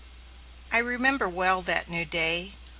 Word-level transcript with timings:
I 0.71 0.79
remember 0.79 1.29
well 1.29 1.61
that 1.61 1.87
new 1.87 2.05
day. 2.05 2.53